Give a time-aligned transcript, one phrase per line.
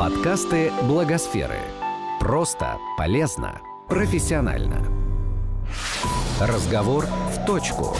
[0.00, 1.58] Подкасты Благосферы.
[2.20, 4.82] Просто, полезно, профессионально.
[6.40, 7.94] Разговор в точку.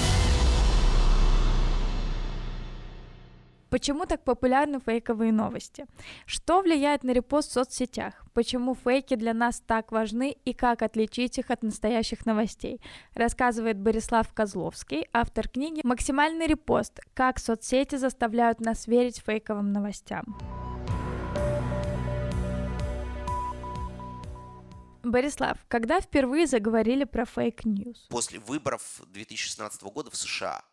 [3.69, 5.85] Почему так популярны фейковые новости?
[6.25, 8.15] Что влияет на репост в соцсетях?
[8.33, 12.81] Почему фейки для нас так важны и как отличить их от настоящих новостей?
[13.13, 16.99] Рассказывает Борислав Козловский, автор книги «Максимальный репост.
[17.13, 20.25] Как соцсети заставляют нас верить фейковым новостям».
[25.03, 28.07] Борислав, когда впервые заговорили про fake news?
[28.09, 30.65] После выборов 2016 года в США,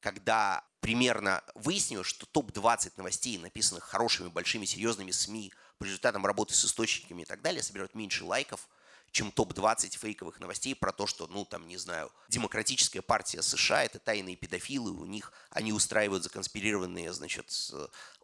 [0.00, 6.64] когда примерно выяснилось, что топ-20 новостей, написанных хорошими, большими, серьезными СМИ, по результатам работы с
[6.64, 8.68] источниками и так далее, собирают меньше лайков,
[9.10, 13.98] чем топ-20 фейковых новостей про то, что, ну, там, не знаю, демократическая партия США– это
[13.98, 17.50] тайные педофилы, у них они устраивают законспирированные, значит,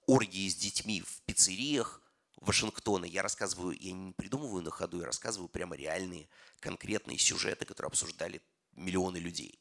[0.07, 2.02] оргии с детьми в пиццериях
[2.43, 3.05] Вашингтона.
[3.05, 6.29] Я рассказываю, я не придумываю на ходу, я рассказываю прямо реальные,
[6.61, 9.61] конкретные сюжеты, которые обсуждали миллионы людей.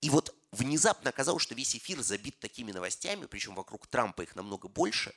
[0.00, 4.68] И вот внезапно оказалось, что весь эфир забит такими новостями, причем вокруг Трампа их намного
[4.68, 5.14] больше.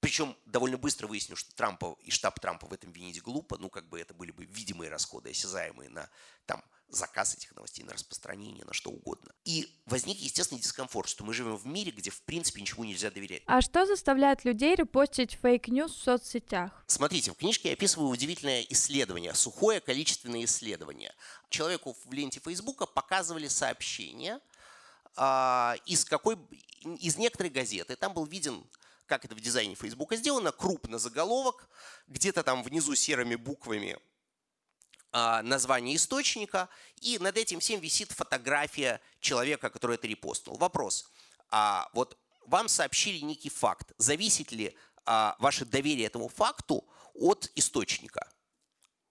[0.00, 3.56] Причем довольно быстро выяснилось, что Трампа и штаб Трампа в этом винить глупо.
[3.58, 6.10] Ну, как бы это были бы видимые расходы, осязаемые на
[6.46, 6.62] там,
[6.94, 9.32] заказ этих новостей, на распространение, на что угодно.
[9.44, 13.42] И возник естественный дискомфорт, что мы живем в мире, где в принципе ничему нельзя доверять.
[13.46, 16.84] А что заставляет людей репостить фейк-ньюс в соцсетях?
[16.86, 21.14] Смотрите, в книжке я описываю удивительное исследование, сухое количественное исследование.
[21.48, 24.40] Человеку в ленте Фейсбука показывали сообщение
[25.16, 26.36] а, из какой
[27.00, 27.96] из некоторой газеты.
[27.96, 28.64] Там был виден
[29.06, 31.68] как это в дизайне Фейсбука сделано, крупно заголовок,
[32.08, 33.98] где-то там внизу серыми буквами
[35.14, 36.68] название источника,
[37.00, 40.56] и над этим всем висит фотография человека, который это репостнул.
[40.56, 41.08] Вопрос.
[41.50, 43.92] А вот вам сообщили некий факт.
[43.96, 44.76] Зависит ли
[45.06, 48.28] а, ваше доверие этому факту от источника?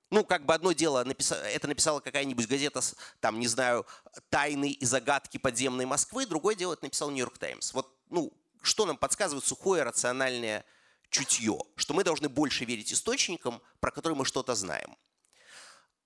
[0.09, 2.81] Ну, как бы одно дело, это написала какая-нибудь газета,
[3.19, 3.87] там, не знаю,
[4.29, 7.73] «Тайны и загадки подземной Москвы», другое дело, это написал «Нью-Йорк Таймс».
[7.73, 8.31] Вот, ну,
[8.61, 10.65] что нам подсказывает сухое рациональное
[11.09, 11.57] чутье?
[11.75, 14.95] Что мы должны больше верить источникам, про которые мы что-то знаем.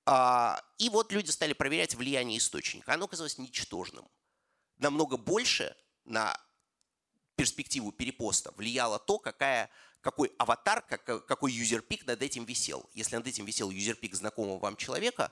[0.09, 2.93] А, и вот люди стали проверять влияние источника.
[2.93, 4.07] Оно оказалось ничтожным.
[4.77, 5.75] Намного больше
[6.05, 6.39] на
[7.35, 9.69] перспективу перепоста влияло то, какая,
[9.99, 12.89] какой аватар, как, какой юзерпик над этим висел.
[12.93, 15.29] Если над этим висел юзерпик знакомого вам человека,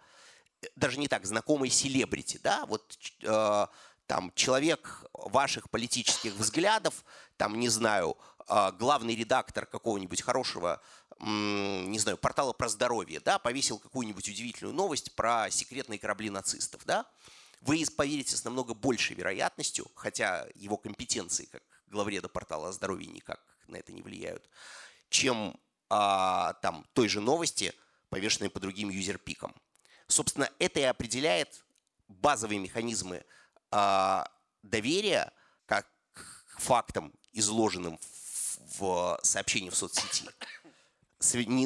[0.62, 3.68] э, даже не так, знакомый селебрити, да, вот э,
[4.08, 7.06] там человек ваших политических взглядов,
[7.38, 8.18] там, не знаю,
[8.50, 10.82] э, главный редактор какого-нибудь хорошего
[11.20, 17.06] не знаю, портала про здоровье, да, повесил какую-нибудь удивительную новость про секретные корабли нацистов, да,
[17.62, 23.42] вы поверите с намного большей вероятностью, хотя его компетенции как главреда портала о здоровье никак
[23.68, 24.48] на это не влияют,
[25.10, 25.60] чем
[25.90, 27.74] а, там той же новости,
[28.10, 29.56] повешенной по другим юзерпикам.
[30.08, 31.64] Собственно, это и определяет
[32.08, 33.26] базовые механизмы
[33.72, 34.30] а,
[34.62, 35.32] доверия
[35.66, 37.98] как к фактам, изложенным
[38.78, 40.26] в, в сообщении в соцсети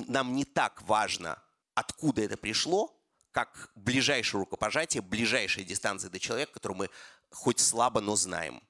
[0.07, 1.41] нам не так важно,
[1.73, 2.95] откуда это пришло,
[3.31, 6.89] как ближайшее рукопожатие, ближайшая дистанция до человека, которого мы
[7.29, 8.61] хоть слабо, но знаем.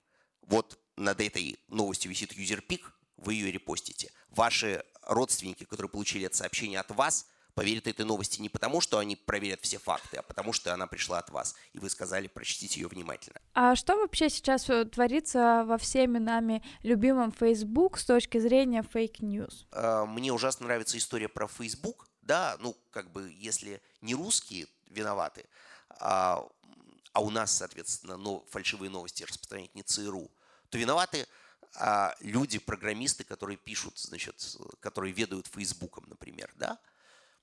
[0.41, 4.11] Вот над этой новостью висит юзерпик, вы ее репостите.
[4.29, 7.27] Ваши родственники, которые получили это сообщение от вас–
[7.59, 11.19] поверят этой новости не потому, что они проверят все факты, а потому что она пришла
[11.19, 13.41] от вас, и вы сказали прочтите ее внимательно.
[13.53, 19.67] А что вообще сейчас э, творится во всеми нами любимом Facebook с точки зрения фейк-ньюс?
[19.73, 25.43] А, мне ужасно нравится история про Facebook, да, ну, как бы, если не русские виноваты,
[25.99, 26.47] а,
[27.11, 30.31] а у нас, соответственно, но, фальшивые новости распространять не ЦРУ,
[30.69, 31.27] то виноваты
[31.75, 36.79] а, люди, программисты, которые пишут, значит, которые ведают Фейсбуком, например, да,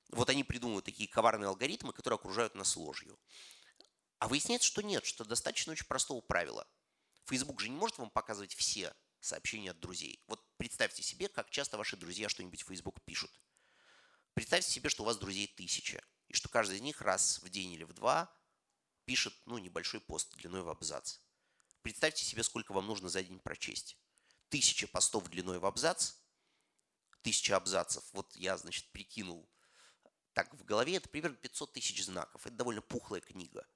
[0.09, 3.19] вот они придумывают такие коварные алгоритмы, которые окружают нас ложью.
[4.19, 6.67] А выясняется, что нет, что достаточно очень простого правила.
[7.27, 10.23] Facebook же не может вам показывать все сообщения от друзей.
[10.29, 13.31] Вот представьте себе, как часто ваши друзья что-нибудь в Facebook пишут.
[14.35, 17.73] Представьте себе, что у вас друзей тысяча, и что каждый из них раз в день
[17.73, 18.33] или в два
[19.05, 21.19] пишет ну, небольшой пост длиной в абзац.
[21.83, 23.97] Представьте себе, сколько вам нужно за день прочесть.
[24.49, 26.15] Тысяча постов длиной в абзац,
[27.23, 28.05] тысяча абзацев.
[28.13, 29.49] Вот я, значит, прикинул
[30.37, 32.47] так в голове, это примерно 500 тысяч знаков.
[32.47, 33.67] Это довольно пухлая книга.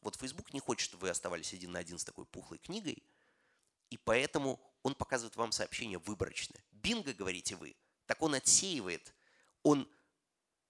[0.00, 3.02] Вот Facebook не хочет, чтобы вы оставались один на один с такой пухлой книгой,
[3.90, 6.58] и поэтому он показывает вам сообщение выборочно.
[6.72, 7.76] Бинго, говорите вы,
[8.06, 9.12] так он отсеивает,
[9.62, 9.86] он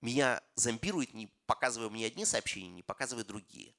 [0.00, 3.76] меня зомбирует, не показывая мне одни сообщения, не показывая другие.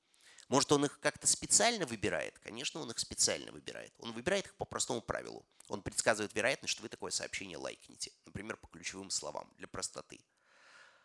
[0.48, 2.40] Может, он их как-то специально выбирает?
[2.40, 3.94] Конечно, он их специально выбирает.
[3.98, 5.46] Он выбирает их по простому правилу.
[5.68, 8.14] Он предсказывает вероятность, что вы такое сообщение лайкнете.
[8.26, 10.22] Например, по ключевым словам, для простоты.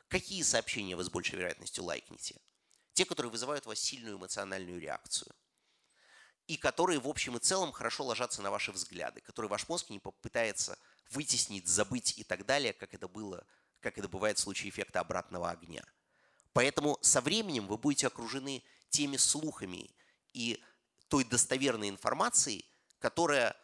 [0.08, 2.40] Какие сообщения вы с большей вероятностью лайкнете?
[2.92, 5.34] Те, которые вызывают у вас сильную эмоциональную реакцию.
[6.46, 9.98] И которые, в общем и целом, хорошо ложатся на ваши взгляды, которые ваш мозг не
[9.98, 10.78] попытается
[11.10, 13.46] вытеснить, забыть и так далее, как это было,
[13.80, 15.84] как это бывает в случае эффекта обратного огня.
[16.52, 19.90] Поэтому со временем вы будете окружены теми слухами
[20.32, 20.62] и
[21.08, 22.64] той достоверной информацией,
[22.98, 23.56] которая,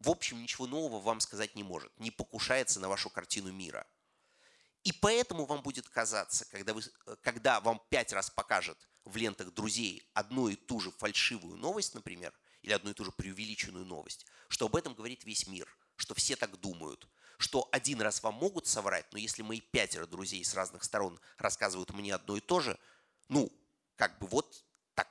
[0.00, 3.86] в общем, ничего нового вам сказать не может, не покушается на вашу картину мира.
[4.84, 6.82] И поэтому вам будет казаться, когда, вы,
[7.22, 12.32] когда вам пять раз покажет в лентах друзей одну и ту же фальшивую новость, например,
[12.60, 15.66] или одну и ту же преувеличенную новость, что об этом говорит весь мир,
[15.96, 17.08] что все так думают,
[17.38, 21.90] что один раз вам могут соврать, но если мои пятеро друзей с разных сторон рассказывают
[21.92, 22.78] мне одно и то же,
[23.28, 23.50] ну,
[23.96, 24.64] как бы вот
[24.94, 25.08] так,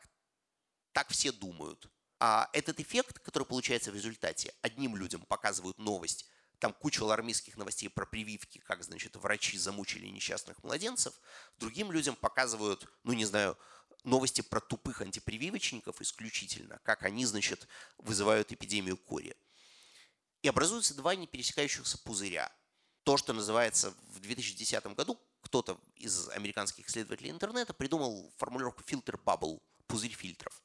[0.91, 1.89] так все думают.
[2.19, 6.27] А этот эффект, который получается в результате, одним людям показывают новость,
[6.63, 11.13] там куча алармистских новостей про прививки, как, значит, врачи замучили несчастных младенцев,
[11.57, 13.57] другим людям показывают, ну, не знаю,
[14.05, 17.67] новости про тупых антипрививочников исключительно, как они, значит,
[17.97, 19.35] вызывают эпидемию кори.
[20.41, 22.49] И образуются два не пересекающихся пузыря.
[23.03, 29.61] То, что называется в 2010 году, кто-то из американских исследователей интернета придумал формулировку фильтр bubble,
[29.87, 30.63] пузырь фильтров.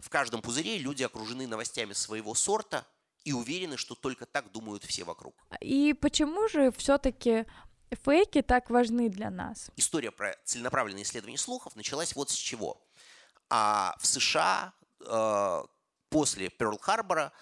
[0.00, 2.84] В каждом пузыре люди окружены новостями своего сорта
[3.26, 5.34] и уверены, что только так думают все вокруг.
[5.60, 7.44] И почему же все-таки
[7.90, 9.70] фейки так важны для нас?
[9.76, 12.80] История про целенаправленное исследование слухов началась вот с чего.
[13.50, 15.62] А в США э,
[16.08, 17.32] после Перл-Харбора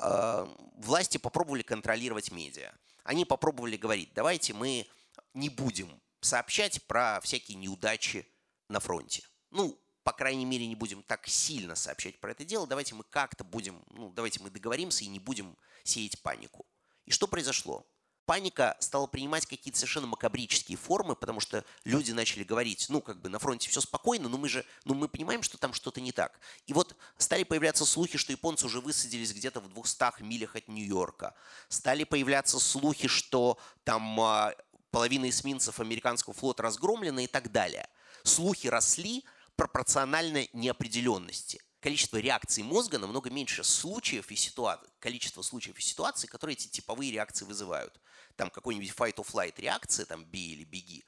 [0.00, 0.46] Э,
[0.76, 2.72] власти попробовали контролировать медиа.
[3.04, 4.86] Они попробовали говорить, давайте мы
[5.34, 8.26] не будем сообщать про всякие неудачи
[8.68, 9.24] на фронте.
[9.50, 12.66] Ну, по крайней мере, не будем так сильно сообщать про это дело.
[12.66, 16.64] Давайте мы как-то будем, ну, давайте мы договоримся и не будем сеять панику.
[17.04, 17.86] И что произошло?
[18.24, 23.28] паника стала принимать какие-то совершенно макабрические формы, потому что люди начали говорить, ну, как бы
[23.28, 26.40] на фронте все спокойно, но мы же, ну, мы понимаем, что там что-то не так.
[26.66, 31.34] И вот стали появляться слухи, что японцы уже высадились где-то в 200 милях от Нью-Йорка.
[31.68, 34.54] Стали появляться слухи, что там а,
[34.90, 37.88] половина эсминцев американского флота разгромлена и так далее.
[38.24, 39.24] Слухи росли
[39.58, 46.54] пропорционально неопределенности количество реакций мозга намного меньше случаев и ситуаций, количество случаев и ситуаций, которые
[46.54, 48.00] эти типовые реакции вызывают.
[48.36, 51.04] Там какой-нибудь fight or flight реакция, там бей или беги,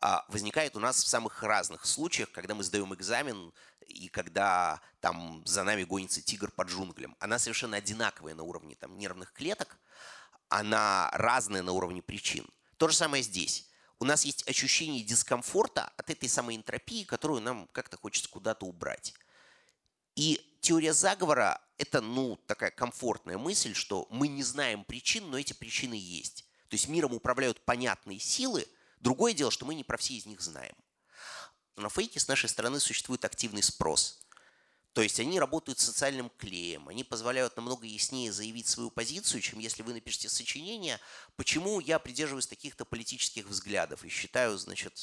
[0.00, 3.52] а возникает у нас в самых разных случаях, когда мы сдаем экзамен
[3.86, 7.16] и когда там за нами гонится тигр под джунглям.
[7.18, 9.78] Она совершенно одинаковая на уровне там, нервных клеток,
[10.48, 12.46] она разная на уровне причин.
[12.76, 13.70] То же самое здесь.
[13.98, 19.14] У нас есть ощущение дискомфорта от этой самой энтропии, которую нам как-то хочется куда-то убрать.
[20.16, 25.52] И теория заговора– это, ну, такая комфортная мысль, что мы не знаем причин, но эти
[25.52, 26.44] причины есть.
[26.68, 28.66] То есть миром управляют понятные силы.
[29.00, 30.74] Другое дело, что мы не про все из них знаем.
[31.76, 34.25] На фейке с нашей стороны существует активный спрос.
[34.96, 39.82] То есть они работают социальным клеем, они позволяют намного яснее заявить свою позицию, чем если
[39.82, 40.98] вы напишете сочинение,
[41.36, 44.98] почему я придерживаюсь таких-то политических взглядов и считаю, значит,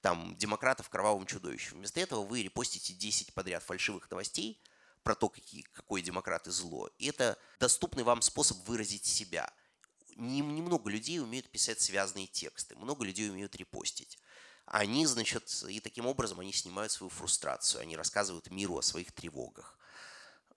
[0.00, 1.76] там, демократов кровавым чудовищем.
[1.76, 4.60] Вместо этого вы репостите 10 подряд фальшивых новостей
[5.04, 6.90] про то, какие, какой демократы зло.
[6.98, 9.48] И это доступный вам способ выразить себя.
[10.16, 14.18] Немного людей умеют писать связанные тексты, много людей умеют репостить
[14.70, 19.76] они, значит, и таким образом они снимают свою фрустрацию, они рассказывают миру о своих тревогах.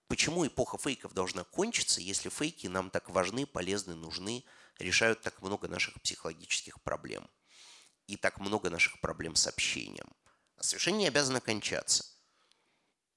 [0.08, 4.46] Почему эпоха фейков должна кончиться, если фейки нам так важны, полезны, нужны,
[4.78, 7.28] решают так много наших психологических проблем
[8.06, 10.14] и так много наших проблем с общением?
[10.60, 12.06] Совершенно не обязана кончаться.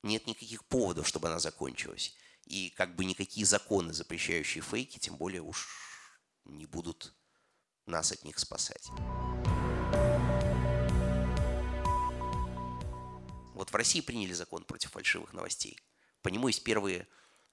[0.03, 2.15] Нет никаких поводов, чтобы она закончилась.
[2.47, 5.69] И как бы никакие законы, запрещающие фейки, тем более уж
[6.45, 7.15] не будут
[7.85, 8.89] нас от них спасать.
[13.57, 15.81] Вот в России приняли закон против фальшивых новостей.
[16.21, 17.09] По нему есть первые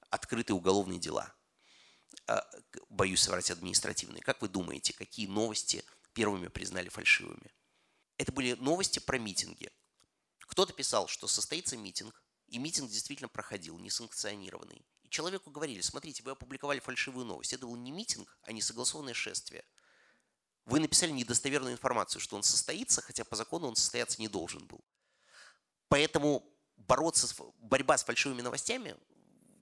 [0.09, 1.33] открытые уголовные дела.
[2.27, 2.45] А,
[2.89, 4.21] боюсь соврать административные.
[4.21, 7.53] Как вы думаете, какие новости первыми признали фальшивыми?
[8.17, 9.71] Это были новости про митинги.
[10.39, 14.85] Кто-то писал, что состоится митинг, и митинг действительно проходил, несанкционированный.
[15.03, 17.53] И человеку говорили, смотрите, вы опубликовали фальшивую новость.
[17.53, 19.63] Это был не митинг, а не согласованное шествие.
[20.65, 24.83] Вы написали недостоверную информацию, что он состоится, хотя по закону он состояться не должен был.
[25.93, 26.43] Поэтому
[26.75, 28.95] бороться с, борьба с фальшивыми новостями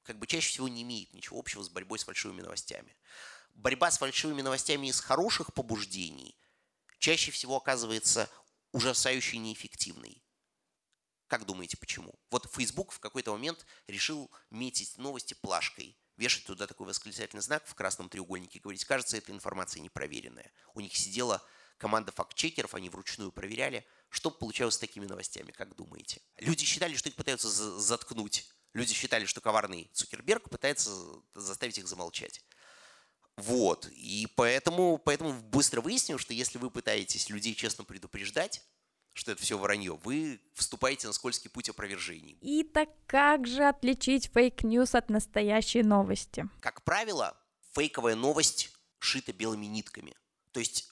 [0.04, 2.96] как бы чаще всего не имеет ничего общего с борьбой с фальшивыми новостями.
[3.54, 6.40] Борьба с фальшивыми новостями из хороших побуждений
[7.00, 8.30] чаще всего оказывается
[8.72, 10.24] ужасающе неэффективной.
[11.28, 12.18] Как думаете, почему?
[12.30, 17.76] Вот Facebook в какой-то момент решил метить новости плашкой, вешать туда такой восклицательный знак в
[17.76, 20.50] красном треугольнике и говорить, кажется, эта информация непроверенная.
[20.76, 21.46] У них сидела
[21.82, 26.22] команда факт-чекеров, они вручную проверяли, что получалось с такими новостями, как думаете?
[26.38, 28.48] Люди считали, что их пытаются заткнуть.
[28.74, 30.92] Люди считали, что коварный Цукерберг пытается
[31.34, 32.46] заставить их замолчать.
[33.36, 33.88] Вот.
[33.92, 38.64] И поэтому, поэтому быстро выяснил, что если вы пытаетесь людей честно предупреждать,
[39.14, 42.38] что это все вранье, вы вступаете на скользкий путь опровержений.
[42.42, 46.48] И так как же отличить фейк-ньюс от настоящей новости?
[46.60, 47.36] Как правило,
[47.74, 50.14] фейковая новость шита белыми нитками.
[50.52, 50.91] То есть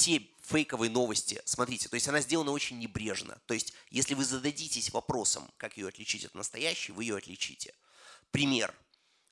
[0.00, 3.38] те фейковые новости, смотрите, то есть она сделана очень небрежно.
[3.46, 7.74] То есть если вы зададитесь вопросом, как ее отличить от настоящей, вы ее отличите.
[8.30, 8.74] Пример.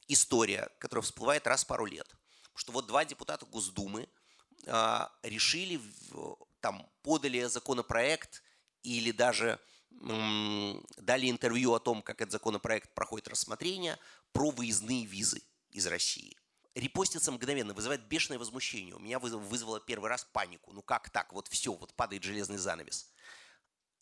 [0.08, 2.06] История, которая всплывает раз в пару лет.
[2.54, 4.08] Что вот два депутата Госдумы
[4.66, 5.80] а, решили
[6.60, 8.42] там подали законопроект
[8.82, 9.58] или даже
[9.90, 13.98] дали интервью о том, как этот законопроект проходит рассмотрение,
[14.32, 16.37] про выездные визы из России.
[16.78, 18.94] Репостится мгновенно, вызывает бешеное возмущение.
[18.94, 20.72] У меня вызвало первый раз панику.
[20.72, 21.32] Ну как так?
[21.32, 23.12] Вот все, вот падает железный занавес.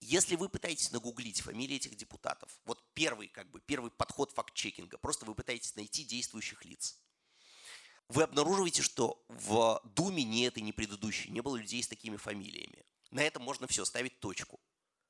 [0.00, 5.25] Если вы пытаетесь нагуглить фамилии этих депутатов, вот первый, как бы, первый подход факт-чекинга, просто
[5.25, 7.00] вы пытаетесь найти действующих лиц
[8.09, 12.85] вы обнаруживаете, что в Думе ни этой, ни предыдущей не было людей с такими фамилиями.
[13.11, 14.61] На этом можно все, ставить точку.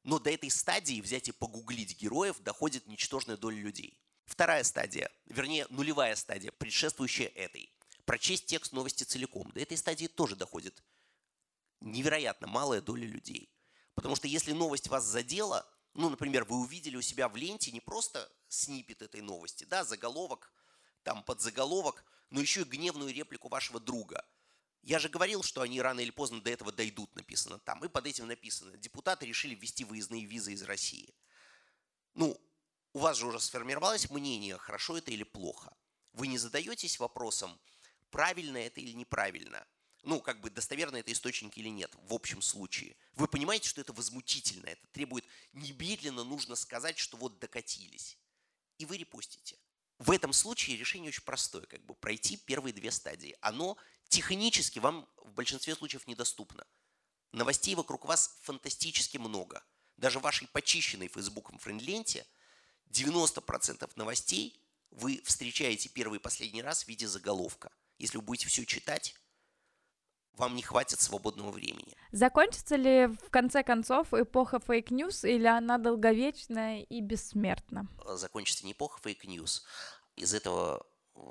[0.02, 3.99] Но до этой стадии взять и погуглить героев доходит ничтожная доля людей.
[4.26, 7.73] Вторая стадия, вернее, нулевая стадия, предшествующая этой.
[8.04, 9.50] Прочесть текст новости целиком.
[9.52, 10.83] До этой стадии тоже доходит
[11.80, 13.50] невероятно малая доля людей.
[13.95, 17.80] Потому что если новость вас задела, ну, например, вы увидели у себя в ленте не
[17.80, 20.52] просто снипет этой новости, да, заголовок,
[21.02, 24.25] там под заголовок– но еще и гневную реплику вашего друга.
[24.83, 27.85] Я же говорил, что они рано или поздно до этого дойдут, написано там.
[27.85, 31.14] И под этим написано, депутаты решили ввести выездные визы из России.
[32.14, 32.40] Ну,
[32.97, 35.71] у вас же уже сформировалось мнение, хорошо это или плохо.
[36.15, 37.61] Вы не задаетесь вопросом,
[38.09, 39.67] правильно это или неправильно.
[40.03, 42.97] Ну, как бы достоверно это источник или нет, в общем случае.
[43.12, 48.17] Вы понимаете, что это возмутительно, это требует немедленно нужно сказать, что вот докатились.
[48.79, 49.59] И вы репостите.
[49.99, 53.37] В этом случае решение очень простое, как бы пройти первые две стадии.
[53.43, 53.76] Оно
[54.09, 56.67] технически вам в большинстве случаев недоступно.
[57.33, 59.62] Новостей вокруг вас фантастически много.
[59.99, 62.26] Даже в вашей почищенной Фейсбуком френд-ленте
[62.90, 67.71] 90% новостей вы встречаете первый и последний раз в виде заголовка.
[67.99, 69.14] Если вы будете все читать,
[70.35, 71.97] вам не хватит свободного времени.
[72.12, 77.88] Закончится ли в конце концов эпоха фейк-ньюс или она долговечная и бессмертна?
[78.14, 79.64] Закончится не эпоха фейк-ньюс.
[80.16, 80.87] Из этого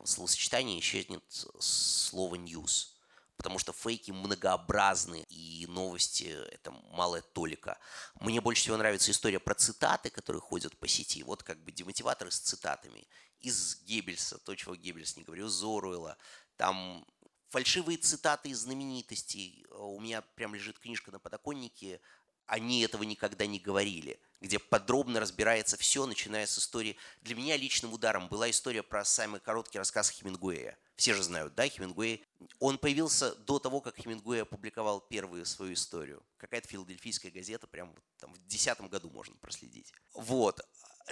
[0.05, 2.99] словосочетания исчезнет слово «news».
[3.37, 5.35] Потому что фейки многообразны, и
[5.75, 7.77] новости– это малая толика.
[8.15, 11.21] Мне больше всего нравится история про цитаты, которые ходят по сети.
[11.23, 13.07] Вот как бы демотиваторы с цитатами.
[13.41, 16.17] Из Геббельса, то, чего Геббельс не говорил, Зоруэла.
[16.57, 17.05] Там
[17.49, 19.67] фальшивые цитаты из знаменитостей.
[19.69, 21.99] У меня прям лежит книжка на подоконнике
[22.47, 26.97] «Они этого никогда не говорили», где подробно разбирается все, начиная с истории.
[27.21, 30.77] Для меня личным ударом была история про самый короткий рассказ Хемингуэя.
[30.95, 32.23] Все же знают, да, Хемингуэй.
[32.59, 36.23] Он появился до того, как Хемингуэй опубликовал первую свою историю.
[36.37, 39.91] Какая-то филадельфийская газета, прям там в десятом году можно проследить.
[40.13, 40.61] Вот.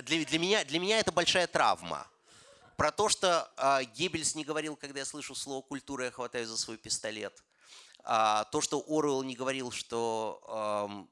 [0.04, 2.08] Для, для, меня, для меня это большая травма.
[2.78, 6.58] Про то, что э, Геббельс не говорил, когда я слышу слово «культура», я хватаю за
[6.58, 7.44] свой пистолет.
[8.04, 11.08] А, то, что Оруэлл не говорил, что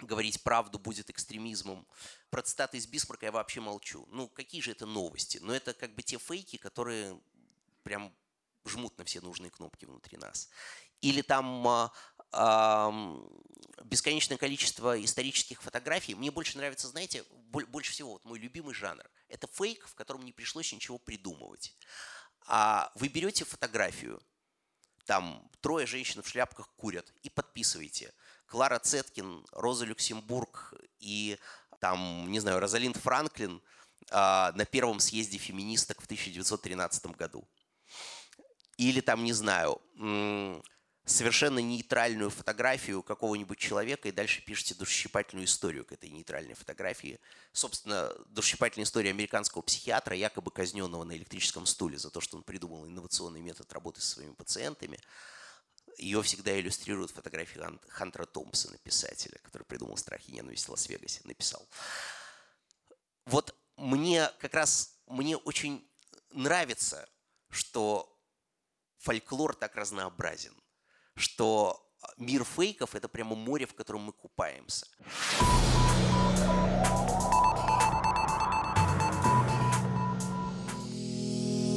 [0.00, 1.86] э, говорить правду будет экстремизмом.
[2.30, 4.06] Про цитаты из Бисмарка я вообще молчу.
[4.10, 5.38] Ну, какие же это новости?
[5.42, 7.18] Но это как бы те фейки, которые
[7.86, 8.12] прям
[8.66, 10.50] жмут на все нужные кнопки внутри нас.
[11.00, 11.88] Или там
[12.32, 12.92] а,
[13.84, 16.16] бесконечное количество исторических фотографий.
[16.16, 19.08] Мне больше нравится, знаете, больше всего вот мой любимый жанр.
[19.28, 21.76] Это фейк, в котором не пришлось ничего придумывать.
[22.48, 24.20] А вы берете фотографию,
[25.04, 28.12] там трое женщин в шляпках курят, и подписываете.
[28.46, 31.38] Клара Цеткин, Роза Люксембург и
[31.78, 33.62] там, не знаю, Розалинд Франклин
[34.10, 37.46] а, на первом съезде феминисток в 1913 году.
[38.76, 39.80] Или там, не знаю,
[41.06, 47.20] совершенно нейтральную фотографию какого-нибудь человека и дальше пишете душесчипательную историю к этой нейтральной фотографии.
[47.52, 52.86] Собственно, душесчипательная история американского психиатра, якобы казненного на электрическом стуле за то, что он придумал
[52.86, 54.98] инновационный метод работы со своими пациентами.
[55.96, 61.66] Ее всегда иллюстрируют фотографии Хантера Томпсона, писателя, который придумал «Страх и ненависть в Лас-Вегасе», написал.
[63.24, 65.88] Вот мне как раз, мне очень
[66.32, 67.08] нравится,
[67.48, 68.12] что
[69.06, 70.52] фольклор так разнообразен,
[71.14, 74.86] что а, мир фейков– это прямо море, в котором мы купаемся.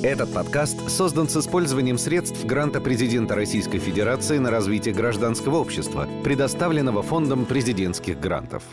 [0.01, 7.03] Этот подкаст создан с использованием средств гранта президента Российской Федерации на развитие гражданского общества, предоставленного
[7.03, 8.63] Фондом президентских грантов.